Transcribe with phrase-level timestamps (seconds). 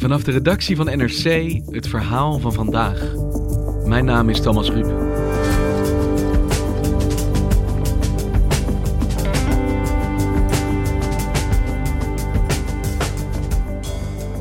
[0.00, 1.24] Vanaf de redactie van NRC
[1.70, 3.14] het verhaal van vandaag.
[3.84, 4.86] Mijn naam is Thomas Ruip.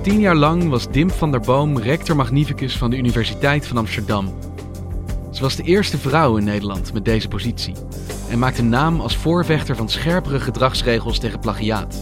[0.02, 4.34] Tien jaar lang was Dim van der Boom rector magnificus van de Universiteit van Amsterdam.
[5.32, 7.74] Ze was de eerste vrouw in Nederland met deze positie
[8.30, 12.02] en maakte naam als voorvechter van scherpere gedragsregels tegen plagiaat.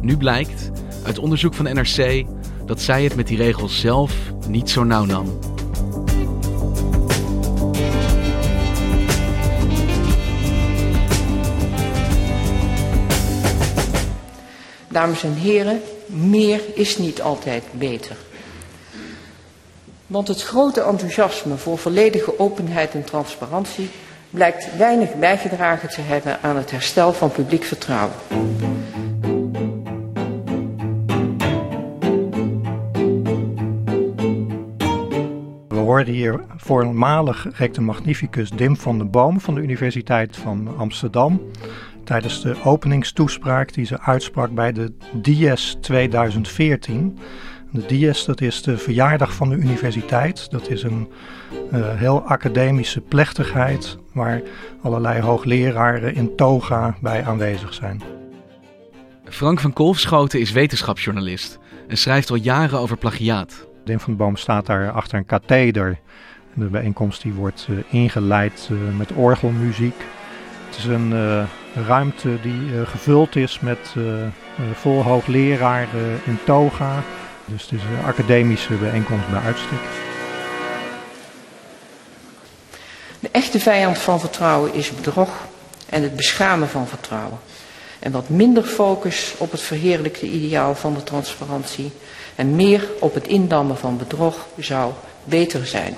[0.00, 0.70] Nu blijkt,
[1.04, 2.26] uit onderzoek van NRC,
[2.70, 4.12] dat zij het met die regels zelf
[4.48, 5.38] niet zo nauw nam.
[14.88, 18.16] Dames en heren, meer is niet altijd beter.
[20.06, 23.90] Want het grote enthousiasme voor volledige openheid en transparantie
[24.30, 28.14] blijkt weinig bijgedragen te hebben aan het herstel van publiek vertrouwen.
[36.06, 41.40] Hier voormalig rector magnificus Dim van den Boom van de Universiteit van Amsterdam
[42.04, 47.18] tijdens de openingstoespraak die ze uitsprak bij de Dies 2014.
[47.70, 50.50] De Dies, dat is de verjaardag van de universiteit.
[50.50, 51.08] Dat is een
[51.72, 54.42] uh, heel academische plechtigheid waar
[54.82, 58.02] allerlei hoogleraren in toga bij aanwezig zijn.
[59.24, 63.68] Frank van Kolfschoten is wetenschapsjournalist en schrijft al jaren over plagiaat.
[63.84, 65.98] Dim van Boom staat daar achter een katheder.
[66.54, 70.04] De bijeenkomst die wordt uh, ingeleid uh, met orgelmuziek.
[70.66, 71.12] Het is een
[71.86, 73.94] ruimte die gevuld is met
[74.72, 77.02] vol hoogleraren in toga.
[77.44, 79.78] Dus het is een academische bijeenkomst bij uitstek.
[83.20, 85.30] De echte vijand van vertrouwen is bedrog
[85.88, 87.38] en het beschamen van vertrouwen.
[88.00, 91.92] En wat minder focus op het verheerlijkte ideaal van de transparantie
[92.34, 94.92] en meer op het indammen van bedrog zou
[95.24, 95.94] beter zijn.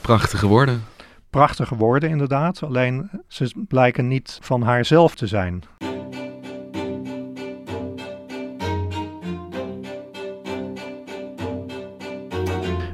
[0.00, 0.84] Prachtige woorden
[1.34, 5.62] prachtige woorden inderdaad, alleen ze blijken niet van haarzelf te zijn.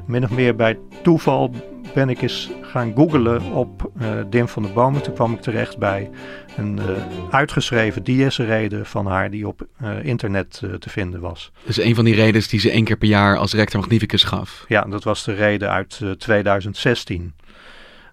[0.07, 1.51] Min of meer bij toeval
[1.95, 5.03] ben ik eens gaan googlen op uh, Dim van der Bomen.
[5.03, 6.11] Toen kwam ik terecht bij
[6.57, 6.85] een uh,
[7.31, 11.53] uitgeschreven diesrede van haar die op uh, internet te vinden was.
[11.65, 14.65] Dus een van die redenen die ze één keer per jaar als rector magnificus gaf?
[14.69, 17.35] Ja, dat was de reden uit 2016.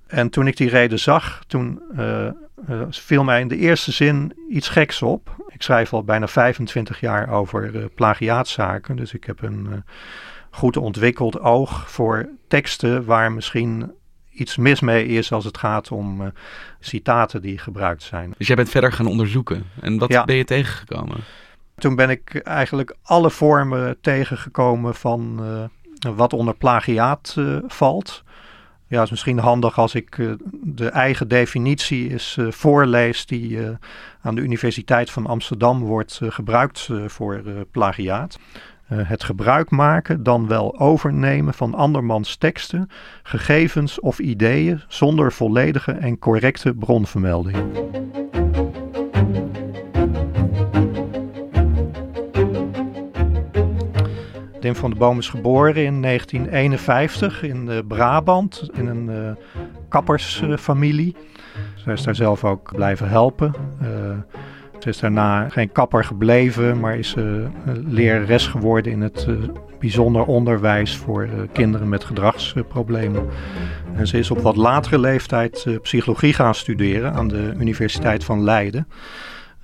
[0.08, 1.82] En toen ik die reden zag, toen
[2.90, 5.36] viel mij in de eerste zin iets geks op.
[5.48, 9.84] Ik schrijf al bijna 25 jaar over plagiaatzaken, dus ik heb een
[10.58, 13.92] goed ontwikkeld oog voor teksten waar misschien
[14.32, 16.32] iets mis mee is als het gaat om
[16.80, 18.34] citaten die gebruikt zijn.
[18.38, 20.24] Dus jij bent verder gaan onderzoeken en wat ja.
[20.24, 21.18] ben je tegengekomen?
[21.76, 25.42] Toen ben ik eigenlijk alle vormen tegengekomen van
[26.16, 28.24] wat onder plagiaat valt.
[28.88, 33.60] Ja, het is misschien handig als ik de eigen definitie eens voorlees die
[34.22, 37.42] aan de Universiteit van Amsterdam wordt gebruikt voor
[37.72, 38.38] plagiaat.
[38.88, 42.90] Het gebruik maken, dan wel overnemen van andermans teksten,
[43.24, 47.58] gegevens of ideeën zonder volledige en correcte bronvermelding.
[54.60, 59.32] Dim van de Boom is geboren in 1951 in uh, Brabant in een uh,
[59.90, 61.16] kappersfamilie.
[61.76, 63.54] Zij is daar zelf ook blijven helpen.
[64.88, 67.16] Uh, ze is daarna geen kapper gebleven, maar is
[67.86, 69.28] lerares geworden in het
[69.80, 73.26] bijzonder onderwijs voor kinderen met gedragsproblemen.
[73.96, 78.88] En ze is op wat latere leeftijd psychologie gaan studeren aan de Universiteit van Leiden.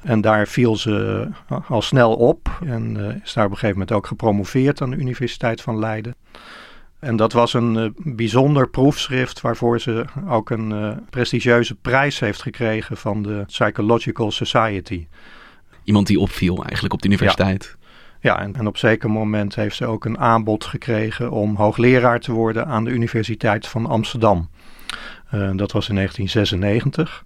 [0.04, 1.28] En daar viel ze
[1.68, 4.96] al snel op en uh, is daar op een gegeven moment ook gepromoveerd aan de
[4.96, 6.16] Universiteit van Leiden.
[7.04, 12.42] En dat was een uh, bijzonder proefschrift waarvoor ze ook een uh, prestigieuze prijs heeft
[12.42, 15.08] gekregen van de Psychological Society.
[15.84, 17.76] Iemand die opviel eigenlijk op de universiteit.
[18.22, 22.20] Ja, ja en, en op zeker moment heeft ze ook een aanbod gekregen om hoogleraar
[22.20, 24.50] te worden aan de Universiteit van Amsterdam.
[25.32, 27.24] dat was in 1996.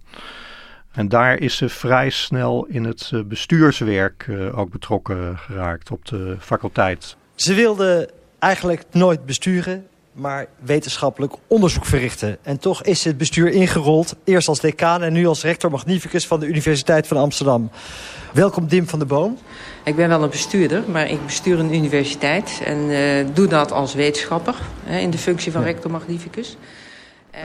[0.92, 7.16] En daar is ze vrij snel in het bestuurswerk ook betrokken geraakt op de faculteit.
[7.34, 12.38] Ze wilde eigenlijk nooit besturen, maar wetenschappelijk onderzoek verrichten.
[12.42, 16.40] En toch is het bestuur ingerold, eerst als decaan en nu als rector magnificus van
[16.40, 17.70] de Universiteit van Amsterdam.
[18.32, 19.38] Welkom Dim van der Boom.
[19.84, 23.94] Ik ben wel een bestuurder, maar ik bestuur een universiteit en uh, doe dat als
[23.94, 26.56] wetenschapper hè, in de functie van rector magnificus.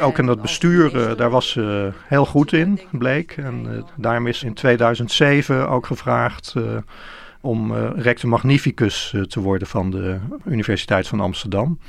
[0.01, 3.31] Ook in dat bestuur, uh, daar was ze heel goed in, bleek.
[3.37, 6.53] En uh, daarom is in 2007 ook gevraagd
[7.43, 11.79] om rector magnificus te worden van de Universiteit van Amsterdam.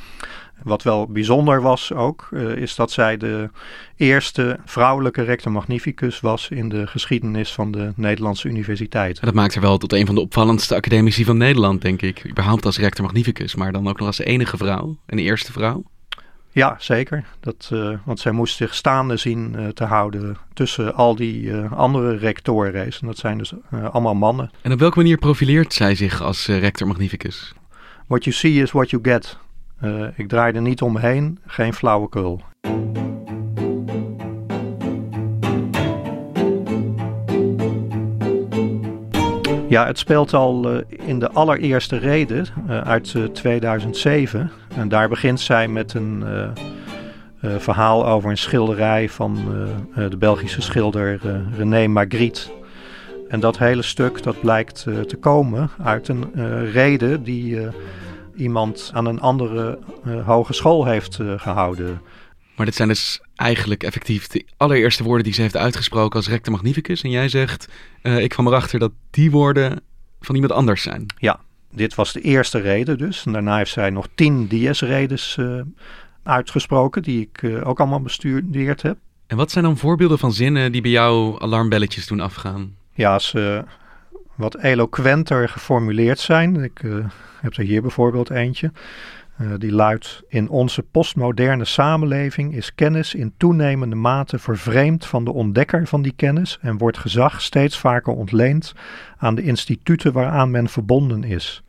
[0.62, 3.50] Wat wel bijzonder was ook, uh, is dat zij de
[3.96, 9.20] eerste vrouwelijke rector magnificus was in de geschiedenis van de Nederlandse universiteit.
[9.20, 12.28] dat maakt haar wel tot een van de opvallendste academici van Nederland, denk ik.
[12.28, 15.84] Überhaupt als rector magnificus, maar dan ook nog als enige vrouw en eerste vrouw.
[16.54, 17.24] Ja, zeker.
[17.40, 21.72] Dat, uh, want zij moest zich staande zien uh, te houden tussen al die uh,
[21.72, 22.84] andere rectoren.
[22.84, 24.50] En dat zijn dus allemaal mannen.
[24.62, 27.54] En op welke manier profileert zij zich als rector magnificus?
[28.06, 29.38] What you see is what you get.
[30.16, 32.40] Ik draai er niet omheen, geen flauwekul.
[39.68, 42.46] Ja, het speelt al in de allereerste reden
[42.84, 44.50] uit 2007.
[44.76, 46.24] En daar begint zij met een
[47.58, 49.34] verhaal over een schilderij van
[49.94, 51.20] de Belgische schilder
[51.56, 52.40] René Magritte.
[53.28, 56.30] En dat hele stuk dat blijkt te komen uit een
[56.70, 57.58] reden die
[58.36, 59.78] iemand aan een andere
[60.24, 62.00] hogeschool heeft gehouden.
[62.56, 66.52] Maar dit zijn dus eigenlijk effectief de allereerste woorden die ze heeft uitgesproken als rector
[66.52, 67.02] magnificus.
[67.02, 67.68] En jij zegt,
[68.02, 69.80] uh, ik kwam erachter dat die woorden
[70.20, 71.06] van iemand anders zijn.
[71.18, 71.40] Ja,
[71.74, 73.26] dit was de eerste reden dus.
[73.26, 75.38] En daarna heeft zij nog tien DS-redes
[76.22, 78.96] uitgesproken, die ik ook allemaal bestudeerd heb.
[79.26, 82.74] En wat zijn dan voorbeelden van zinnen die bij jou alarmbelletjes doen afgaan?
[82.92, 83.64] Ja, ze
[84.34, 86.62] wat eloquenter geformuleerd zijn.
[86.62, 87.04] Ik uh,
[87.40, 88.72] heb er hier bijvoorbeeld eentje.
[89.40, 95.32] Uh, die luidt: In onze postmoderne samenleving is kennis in toenemende mate vervreemd van de
[95.32, 98.74] ontdekker van die kennis en wordt gezag steeds vaker ontleend
[99.16, 101.62] aan de instituten waaraan men verbonden is.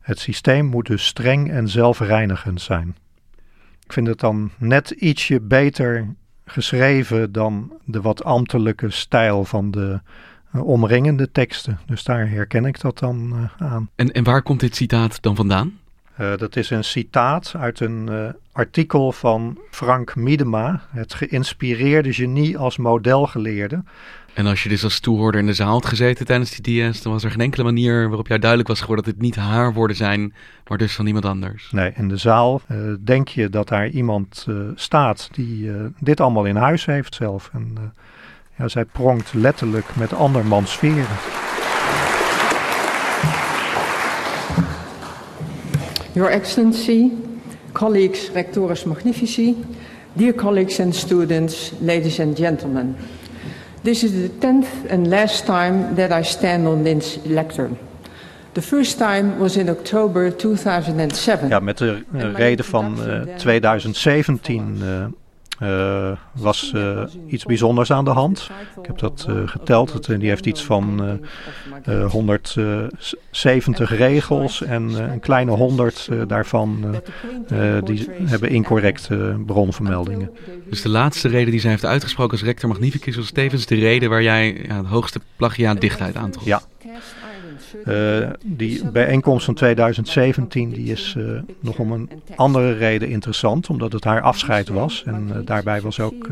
[0.00, 2.96] Het systeem moet dus streng en zelfreinigend zijn.
[3.84, 6.14] Ik vind het dan net ietsje beter
[6.44, 10.00] geschreven dan de wat ambtelijke stijl van de
[10.54, 11.78] uh, omringende teksten.
[11.86, 13.90] Dus daar herken ik dat dan uh, aan.
[13.94, 15.78] En, en waar komt dit citaat dan vandaan?
[16.20, 22.76] Uh, dat is een citaat uit een artikel van Frank Miedema, het geïnspireerde genie als
[22.76, 23.82] modelgeleerde.
[24.34, 27.12] En als je dus als toehoorder in de zaal had gezeten tijdens die DS, dan
[27.12, 29.96] was er geen enkele manier waarop jou duidelijk was geworden dat het niet haar woorden
[29.96, 30.34] zijn,
[30.66, 31.70] maar dus van iemand anders.
[31.70, 32.60] Nee, in de zaal
[33.04, 37.50] denk je dat daar iemand staat die dit allemaal in huis heeft zelf.
[37.52, 37.92] En,
[38.58, 41.49] ja, zij pronkt letterlijk met andermans veren.
[46.20, 47.10] Your Excellency,
[47.72, 49.56] colleagues, rectores magnifici,
[50.14, 52.94] dear colleagues and students, ladies and gentlemen.
[53.84, 57.78] This is the tenth and last time that I stand on this lectern.
[58.52, 61.48] The first time was in October 2007.
[61.48, 65.04] Ja, met de uh, reden van uh, 2017 uh,
[65.62, 68.50] uh, was uh, iets bijzonders aan de hand.
[68.80, 69.92] Ik heb dat uh, geteld.
[69.92, 71.18] Het, die heeft iets van
[72.10, 77.00] 170 regels en een kleine 100 daarvan
[77.84, 80.30] die hebben incorrecte bronvermeldingen.
[80.68, 84.10] Dus de laatste reden die zij heeft uitgesproken als rector magnificus was tevens de reden
[84.10, 86.44] waar jij ja, het hoogste plagiaatdichtheid aantrof.
[86.44, 86.62] Ja.
[87.84, 93.92] Uh, die bijeenkomst van 2017 die is uh, nog om een andere reden interessant, omdat
[93.92, 95.02] het haar afscheid was.
[95.06, 96.28] En uh, daarbij was ook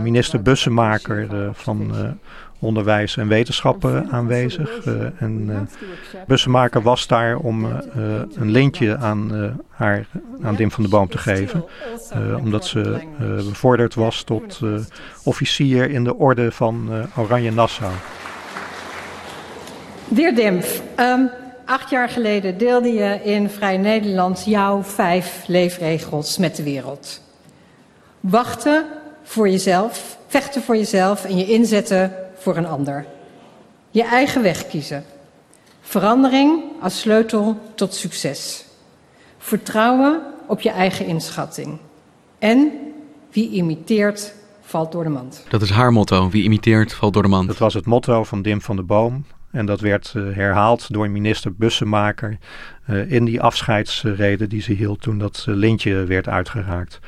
[0.00, 1.92] minister Bussemaker van
[2.58, 4.84] Onderwijs en Wetenschappen aanwezig.
[5.18, 5.68] en
[6.26, 7.64] Bussemaker was daar om
[8.34, 9.32] een lintje aan,
[9.70, 10.06] haar,
[10.42, 11.64] aan Dim van de Boom te geven,
[12.40, 13.00] omdat ze
[13.36, 14.60] bevorderd was tot
[15.24, 17.92] officier in de orde van Oranje Nassau.
[20.14, 21.30] Dear Dimf, um,
[21.64, 27.20] acht jaar geleden deelde je in Vrij Nederland jouw vijf leefregels met de wereld.
[28.20, 28.84] Wachten
[29.22, 33.06] voor jezelf, vechten voor jezelf en je inzetten voor een ander.
[33.90, 35.04] Je eigen weg kiezen.
[35.80, 38.64] Verandering als sleutel tot succes.
[39.38, 41.78] Vertrouwen op je eigen inschatting.
[42.38, 42.72] En
[43.30, 45.44] wie imiteert, valt door de mand.
[45.48, 46.30] Dat is haar motto.
[46.30, 47.46] Wie imiteert, valt door de mand.
[47.48, 49.24] Dat was het motto van Dim van der Boom.
[49.54, 52.38] En dat werd uh, herhaald door minister Bussemaker
[52.90, 57.00] uh, in die afscheidsreden die ze hield toen dat uh, lintje werd uitgeraakt.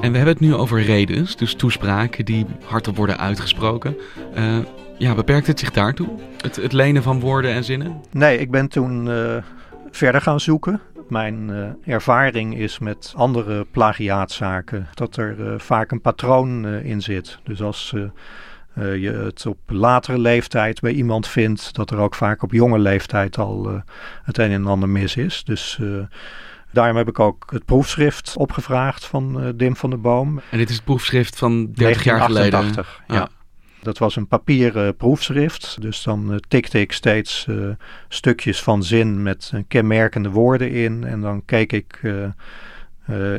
[0.00, 3.96] En we hebben het nu over redens, dus toespraken die hardop worden uitgesproken.
[4.36, 4.58] Uh,
[4.98, 6.08] ja, beperkt het zich daartoe?
[6.42, 8.00] Het, het lenen van woorden en zinnen?
[8.10, 9.36] Nee, ik ben toen uh,
[9.90, 10.80] verder gaan zoeken.
[11.10, 17.38] Mijn uh, ervaring is met andere plagiaatzaken dat er vaak een patroon in zit.
[17.42, 17.94] Dus als
[18.74, 23.38] je het op latere leeftijd bij iemand vindt, dat er ook vaak op jonge leeftijd
[23.38, 23.82] al
[24.22, 25.44] het een en ander mis is.
[25.44, 25.80] Dus
[26.72, 30.40] Daarom heb ik ook het proefschrift opgevraagd van Dim van der Boom.
[30.50, 32.72] En dit is het proefschrift van 30 jaar geleden?
[32.74, 32.84] ja.
[33.06, 33.28] ja.
[33.82, 35.76] Dat was een papieren proefschrift.
[35.80, 37.68] Dus dan uh, tikte ik steeds uh,
[38.08, 41.04] stukjes van zin met kenmerkende woorden in.
[41.04, 42.00] En dan keek ik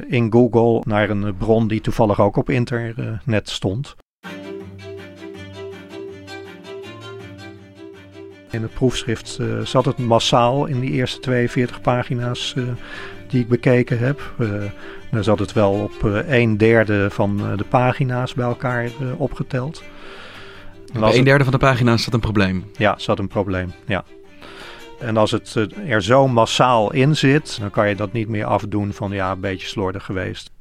[0.07, 3.95] in Google naar een bron die toevallig ook op internet stond.
[8.49, 12.55] In het proefschrift zat het massaal in die eerste 42 pagina's
[13.27, 14.33] die ik bekeken heb.
[15.11, 19.83] Dan zat het wel op een derde van de pagina's bij elkaar opgeteld.
[20.99, 22.65] Bij een derde van de pagina's zat een probleem?
[22.77, 24.03] Ja, zat een probleem, ja.
[24.99, 25.55] En als het
[25.87, 29.39] er zo massaal in zit, dan kan je dat niet meer afdoen van ja, een
[29.39, 30.51] beetje slordig geweest.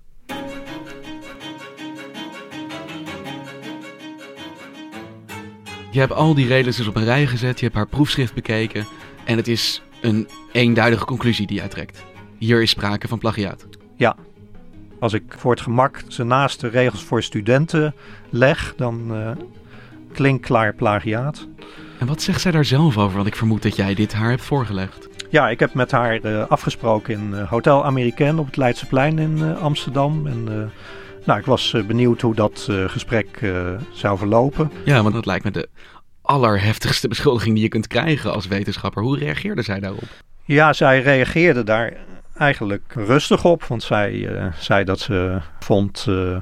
[5.91, 8.87] Je hebt al die redenen dus op een rij gezet, je hebt haar proefschrift bekeken
[9.25, 12.09] en het is een eenduidige conclusie die jij trekt
[12.41, 13.67] hier is sprake van plagiaat.
[13.97, 14.17] Ja.
[14.99, 17.95] Als ik voor het gemak ze naast de regels voor studenten
[18.31, 19.31] leg, dan uh,
[20.13, 21.47] klinkt klaar plagiaat.
[21.99, 23.17] En wat zegt zij daar zelf over?
[23.17, 25.09] Want ik vermoed dat jij dit haar hebt voorgelegd.
[25.31, 29.57] Ja, ik heb met haar uh, afgesproken in uh, Hotel Americain op het Leidseplein in
[29.57, 30.27] Amsterdam.
[30.27, 30.73] En
[31.25, 33.53] nou, ik was benieuwd hoe dat gesprek
[33.93, 34.71] zou verlopen.
[34.85, 35.69] Ja, want dat lijkt me de
[36.23, 39.03] allerheftigste beschuldiging die je kunt krijgen als wetenschapper.
[39.03, 40.09] Hoe reageerde zij daarop?
[40.45, 41.93] Ja, zij reageerde daar
[42.41, 43.65] eigenlijk rustig op.
[43.65, 46.37] Want zij uh, zei dat ze vond uh,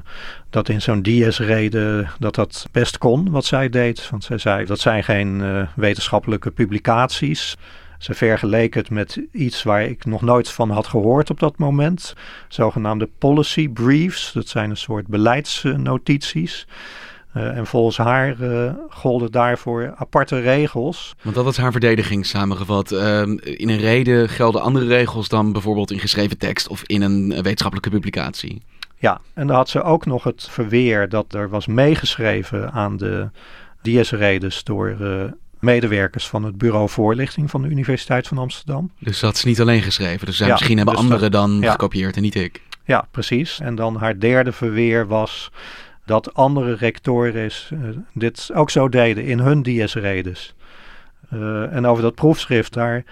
[0.49, 4.09] dat in zo'n DS-reden dat dat best kon wat zij deed.
[4.09, 7.57] Want zij zei dat zijn geen uh, wetenschappelijke publicaties.
[7.97, 12.15] Ze vergeleek het met iets waar ik nog nooit van had gehoord op dat moment.
[12.47, 14.31] Zogenaamde policy briefs.
[14.33, 16.67] Dat zijn een soort beleidsnotities.
[17.35, 21.15] Uh, en volgens haar uh, golden daarvoor aparte regels.
[21.21, 22.91] Want dat was haar verdediging samengevat.
[22.91, 27.27] Uh, in een reden gelden andere regels dan bijvoorbeeld in geschreven tekst of in een
[27.27, 28.61] wetenschappelijke publicatie.
[28.95, 33.29] Ja, en dan had ze ook nog het verweer dat er was meegeschreven aan de
[33.81, 34.97] DS-redes door
[35.59, 38.91] medewerkers van het Bureau Voorlichting van de Universiteit van Amsterdam.
[38.99, 40.25] Dus dat is niet alleen geschreven.
[40.25, 41.71] Dus ja, misschien hebben dus anderen dan ja.
[41.71, 42.61] gekopieerd en niet ik.
[42.83, 43.59] Ja, precies.
[43.59, 45.51] En dan haar derde verweer was
[46.09, 47.79] dat andere rectoren uh,
[48.13, 50.55] dit ook zo deden in hun DS-redes.
[51.33, 53.03] Uh, en over dat proefschrift, daar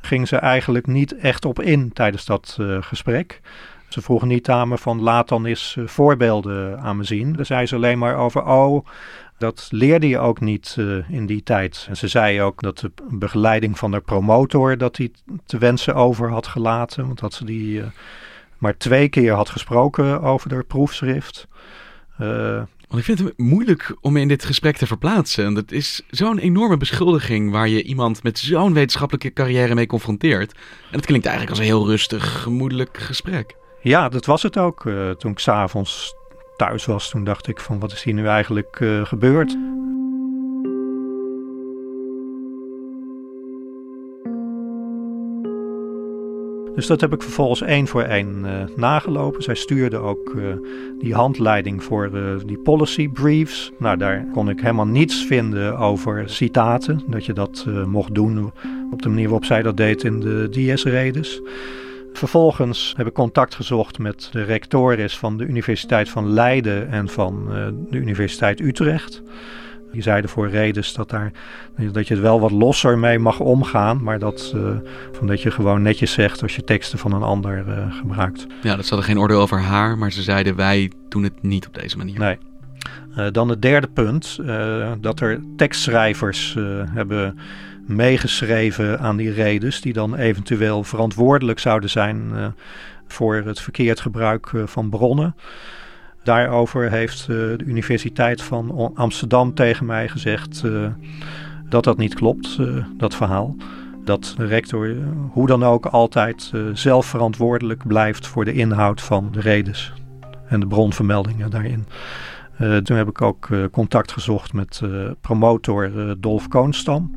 [0.00, 3.40] ging ze eigenlijk niet echt op in tijdens dat uh, gesprek.
[3.88, 7.32] Ze vroegen niet aan me van laat dan eens voorbeelden aan me zien.
[7.32, 8.86] Daar zei ze alleen maar over, oh,
[9.38, 10.76] dat leerde je ook niet
[11.08, 11.86] in die tijd.
[11.88, 15.10] En ze zei ook dat de begeleiding van de promotor, dat hij
[15.46, 17.06] te wensen over had gelaten.
[17.06, 17.82] Want dat ze die
[18.58, 21.48] maar twee keer had gesproken over de proefschrift.
[22.20, 22.56] Uh,
[22.88, 25.54] Want ik vind het moeilijk om in dit gesprek te verplaatsen.
[25.54, 30.52] Dat is zo'n enorme beschuldiging waar je iemand met zo'n wetenschappelijke carrière mee confronteert.
[30.52, 33.54] En dat klinkt eigenlijk als een heel rustig, gemoedelijk gesprek.
[33.82, 34.84] Ja, dat was het ook.
[34.84, 36.14] Uh, toen ik s'avonds
[36.56, 39.56] thuis was, toen dacht ik van wat is hier nu eigenlijk uh, gebeurd?
[46.80, 49.42] Dus dat heb ik vervolgens één voor één uh, nagelopen.
[49.42, 50.44] Zij stuurde ook uh,
[50.98, 53.72] die handleiding voor uh, die policy briefs.
[53.78, 57.02] Nou, daar kon ik helemaal niets vinden over citaten.
[57.06, 58.52] Dat je dat mocht doen
[58.90, 61.40] op de manier waarop zij dat deed in de DS-redes.
[62.12, 67.48] Vervolgens heb ik contact gezocht met de rectores van de Universiteit van Leiden en van
[67.90, 69.22] de Universiteit Utrecht.
[69.92, 71.32] Die zeiden voor redens dat, daar,
[71.92, 74.02] dat je het wel wat losser mee mag omgaan.
[74.02, 74.76] Maar dat, uh,
[75.12, 78.46] van dat je gewoon netjes zegt als je teksten van een ander uh, gebruikt.
[78.62, 79.98] Ja, dat hadden geen oordeel over haar.
[79.98, 82.18] Maar ze zeiden wij doen het niet op deze manier.
[82.18, 82.38] Nee.
[83.16, 84.38] Uh, dan het derde punt.
[85.00, 86.56] dat er tekstschrijvers
[86.90, 87.38] hebben
[87.86, 89.80] meegeschreven aan die redens.
[89.80, 92.32] Die dan eventueel verantwoordelijk zouden zijn
[93.08, 95.34] voor het verkeerd gebruik van bronnen.
[96.22, 100.86] Daarover heeft uh, de Universiteit van Amsterdam tegen mij gezegd uh,
[101.68, 103.56] dat dat niet klopt, uh, dat verhaal.
[104.04, 104.96] Dat de rector
[105.30, 109.92] hoe dan ook altijd zelf verantwoordelijk blijft voor de inhoud van de redes
[110.46, 111.86] en de bronvermeldingen daarin.
[112.82, 114.80] toen heb ik ook contact gezocht met
[115.20, 117.14] promotor Dolf Koonstam.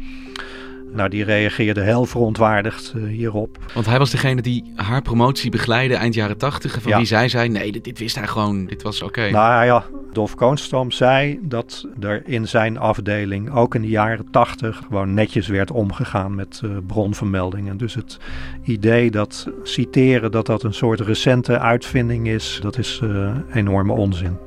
[0.94, 3.58] Nou, die reageerde heel verontwaardigd uh, hierop.
[3.74, 6.82] Want hij was degene die haar promotie begeleidde eind jaren tachtig.
[6.82, 9.30] Van wie zij zei, nee, dit, dit, wist hij gewoon, dit was oké.
[9.30, 14.82] Nou ja, Dolf Koonstam zei dat er in zijn afdeling ook in de jaren tachtig
[14.88, 17.78] gewoon netjes werd omgegaan met uh, bronvermeldingen.
[17.78, 18.18] Dus het
[18.64, 24.38] idee dat citeren dat dat een soort recente uitvinding is, dat is uh, enorme onzin.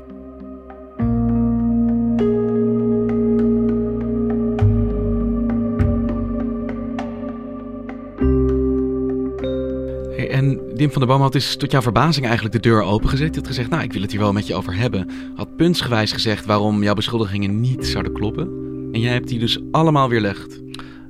[10.74, 13.34] Dim van der Boom had dus tot jouw verbazing eigenlijk de deur opengezet.
[13.34, 15.10] Je had gezegd, nou, ik wil het hier wel met je over hebben.
[15.36, 18.48] Had puntsgewijs gezegd waarom jouw beschuldigingen niet zouden kloppen.
[18.92, 20.60] En jij hebt die dus allemaal weerlegd.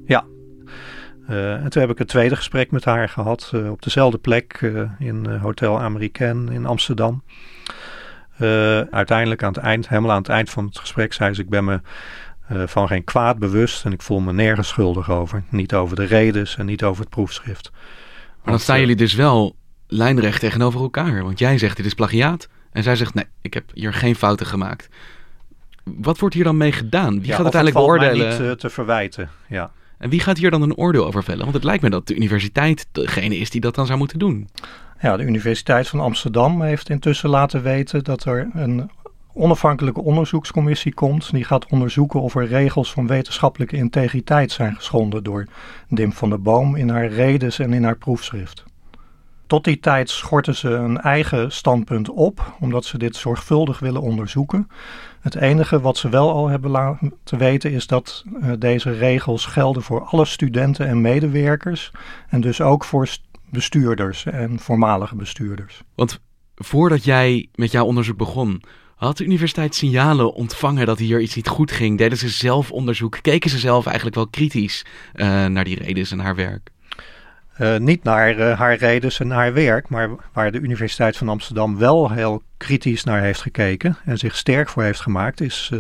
[0.07, 0.25] Ja.
[1.31, 4.61] Uh, en toen heb ik het tweede gesprek met haar gehad uh, op dezelfde plek
[4.61, 7.23] uh, in Hotel Americain in Amsterdam.
[8.91, 11.65] uiteindelijk aan het eind, helemaal aan het eind van het gesprek, zei ze: Ik ben
[11.65, 11.81] me
[12.67, 15.43] van geen kwaad bewust en ik voel me nergens schuldig over.
[15.49, 17.71] Niet over de redens en niet over het proefschrift.
[18.47, 21.23] Maar dan staan jullie dus wel lijnrecht tegenover elkaar.
[21.23, 22.49] Want jij zegt dit is plagiaat.
[22.73, 24.89] En zij zegt nee, ik heb hier geen fouten gemaakt.
[25.85, 27.21] Wat wordt hier dan mee gedaan?
[27.21, 28.29] Wie gaat uiteindelijk beoordelen?
[28.29, 29.71] niet uh, te verwijten, ja.
[29.99, 31.43] En wie gaat hier dan een oordeel over vellen?
[31.43, 34.49] Want het lijkt me dat de universiteit degene is die dat dan zou moeten doen.
[35.01, 38.91] Ja, de Universiteit van Amsterdam heeft intussen laten weten dat er een
[39.37, 41.31] onafhankelijke onderzoekscommissie komt.
[41.31, 45.47] Die gaat onderzoeken of er regels van wetenschappelijke integriteit zijn geschonden door
[45.89, 48.65] Dim van der Boom in haar redens en in haar proefschrift.
[49.47, 54.69] Tot die tijd schorten ze een eigen standpunt op, omdat ze dit zorgvuldig willen onderzoeken.
[55.21, 59.83] Het enige wat ze wel al hebben laten weten is dat uh, deze regels gelden
[59.83, 61.91] voor alle studenten en medewerkers.
[62.29, 63.09] En dus ook voor
[63.51, 65.83] bestuurders en voormalige bestuurders.
[65.95, 66.21] Want
[66.55, 68.63] voordat jij met jouw onderzoek begon,
[68.97, 71.99] had de universiteit signalen ontvangen dat hier iets niet goed ging?
[71.99, 73.19] Deden ze zelf onderzoek?
[73.23, 74.85] Keken ze zelf eigenlijk wel kritisch
[75.15, 76.71] uh, naar die redenen en haar werk?
[77.61, 81.79] Uh, niet naar uh, haar redens en haar werk, maar waar de Universiteit van Amsterdam
[81.79, 85.71] wel heel kritisch naar heeft gekeken en zich sterk voor heeft gemaakt, is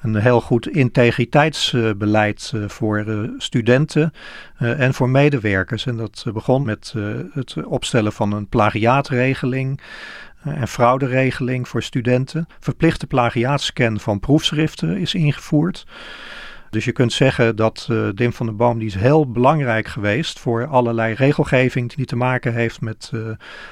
[0.00, 3.04] een heel goed integriteitsbeleid voor
[3.38, 4.12] studenten
[4.58, 5.86] en voor medewerkers.
[5.86, 6.94] En dat begon met
[7.32, 9.80] het opstellen van een plagiaatregeling
[10.44, 12.46] en frauderegeling voor studenten.
[12.60, 15.86] Verplichte plagiaatscan van proefschriften is ingevoerd.
[16.70, 20.66] Dus je kunt zeggen dat Dim van der Boom die is heel belangrijk geweest voor
[20.66, 23.28] allerlei regelgeving die te maken heeft met uh,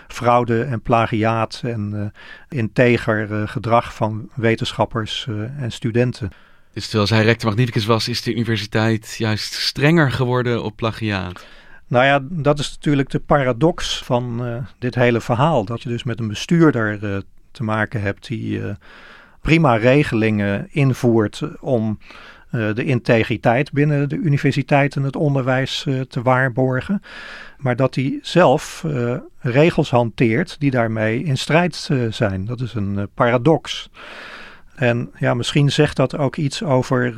[0.09, 5.27] fraude en plagiaat en uh, integer gedrag van wetenschappers
[5.59, 6.31] en studenten.
[6.73, 11.47] Dus terwijl zij rector magnificus was, is de universiteit juist strenger geworden op plagiaat?
[11.93, 14.43] Nou ja, dat is natuurlijk de paradox van
[14.79, 15.65] dit hele verhaal.
[15.65, 16.99] Dat je dus met een bestuurder
[17.51, 18.61] te maken hebt die
[19.41, 21.99] prima regelingen invoert om
[22.51, 27.03] de integriteit binnen de universiteit en het onderwijs te waarborgen.
[27.59, 28.85] Maar dat hij zelf
[29.39, 32.45] regels hanteert die daarmee in strijd zijn.
[32.45, 33.91] Dat is een paradox.
[34.75, 37.17] En ja, misschien zegt dat ook iets over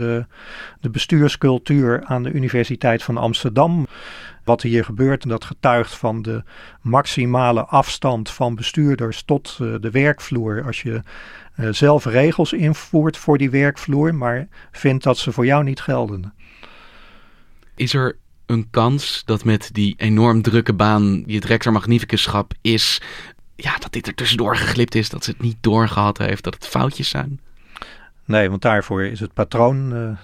[0.81, 3.87] de bestuurscultuur aan de Universiteit van Amsterdam.
[4.45, 6.43] Wat hier gebeurt, dat getuigt van de
[6.81, 10.63] maximale afstand van bestuurders tot de werkvloer.
[10.65, 11.01] Als je
[11.57, 16.35] uh, zelf regels invoert voor die werkvloer, maar vindt dat ze voor jou niet gelden.
[17.75, 23.03] Is er een kans dat met die enorm drukke baan die het rector magnificusschap is,
[23.57, 26.67] ja, dat dit er tussendoor geglipt is, dat ze het niet doorgehad heeft, dat het
[26.67, 27.41] foutjes zijn?
[28.25, 30.19] Nee, want daarvoor is het patroon uh,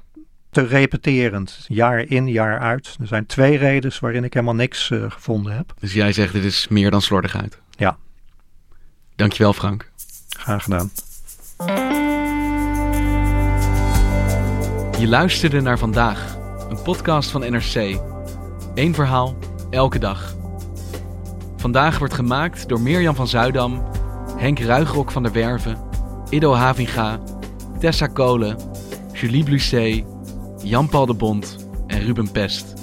[0.51, 2.97] te repeterend, jaar in, jaar uit.
[3.01, 5.75] Er zijn twee redenen waarin ik helemaal niks uh, gevonden heb.
[5.81, 7.59] Dus jij zegt dit is meer dan slordigheid?
[7.71, 7.97] Ja.
[9.17, 9.91] Dankjewel Frank.
[10.29, 10.91] Graag gedaan.
[14.99, 16.37] Je luisterde naar vandaag,
[16.69, 18.01] een podcast van NRC.
[18.75, 19.39] Eén verhaal,
[19.71, 20.40] elke dag.
[21.61, 23.83] Vandaag wordt gemaakt door Mirjam van Zuidam,
[24.37, 25.79] Henk Ruigrok van der Werven,
[26.29, 27.19] Ido Havinga,
[27.79, 28.57] Tessa Kolen,
[29.13, 30.05] Julie Blusset,
[30.63, 32.75] Jan-Paul de Bond en Ruben Pest.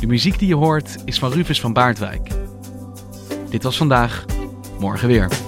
[0.00, 2.30] De muziek die je hoort is van Rufus van Baardwijk.
[3.50, 4.24] Dit was vandaag,
[4.78, 5.47] morgen weer.